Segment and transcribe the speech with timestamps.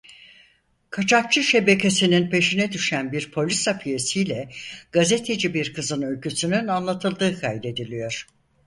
[0.89, 4.49] Kaçakçı şebekesinin peşine düşen bir polis hafiyesiyle
[4.91, 8.25] gazeteci bir kızın öyküsünün anlatıldığı kaydediliyor.